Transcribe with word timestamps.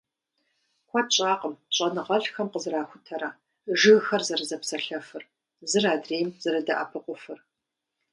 Куэд 0.89 1.07
щӀакъым 1.15 1.53
щӀэныгъэлӀхэм 1.75 2.47
къызэрахутэрэ- 2.53 3.29
жыгхэр 3.79 4.21
«зэрызэпсалъэфыр», 4.27 5.23
зыр 5.69 5.85
адрейм 5.95 6.29
зэрыдэӀэпыкъуфыр. 6.43 7.39